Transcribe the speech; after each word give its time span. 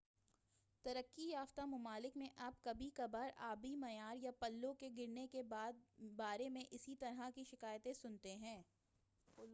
ترقی 0.85 1.29
یافتہ 1.29 1.61
ممالک 1.61 2.17
میں 2.17 2.27
آپ 2.37 2.63
کبھی 2.63 2.89
کبھار 2.93 3.29
آبی 3.37 3.75
معیار 3.75 4.15
یا 4.21 4.31
پلوں 4.39 4.73
کے 4.73 4.89
گرنے 4.97 5.27
کے 5.27 5.41
بارے 6.15 6.49
میں 6.49 6.63
اسی 6.71 6.95
طرح 6.95 7.29
کی 7.35 7.43
شکایتیں 7.43 7.93
سنتے 7.93 8.35
ہیں 8.35 8.61